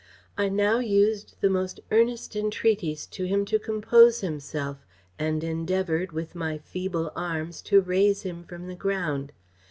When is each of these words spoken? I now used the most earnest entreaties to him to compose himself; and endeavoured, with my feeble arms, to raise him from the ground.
I 0.35 0.49
now 0.49 0.79
used 0.79 1.35
the 1.41 1.49
most 1.51 1.79
earnest 1.91 2.35
entreaties 2.35 3.05
to 3.05 3.25
him 3.25 3.45
to 3.45 3.59
compose 3.59 4.21
himself; 4.21 4.83
and 5.19 5.43
endeavoured, 5.43 6.11
with 6.11 6.33
my 6.33 6.57
feeble 6.57 7.11
arms, 7.15 7.61
to 7.69 7.81
raise 7.81 8.23
him 8.23 8.43
from 8.43 8.67
the 8.67 8.73
ground. 8.73 9.31